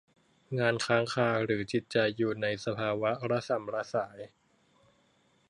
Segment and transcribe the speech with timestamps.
[0.59, 4.19] งานค้างคาหรือจิตใจอยู่ในสภาวะระส่ำระสาย